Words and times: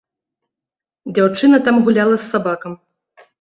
Дзяўчына 1.17 1.57
там 1.67 1.75
гуляла 1.89 2.15
з 2.19 2.25
сабакам. 2.31 2.73